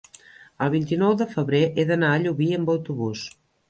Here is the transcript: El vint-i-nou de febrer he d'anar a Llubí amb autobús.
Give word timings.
El 0.67 0.71
vint-i-nou 0.75 1.13
de 1.21 1.29
febrer 1.35 1.63
he 1.69 1.87
d'anar 1.93 2.13
a 2.17 2.27
Llubí 2.27 2.53
amb 2.61 2.77
autobús. 2.79 3.33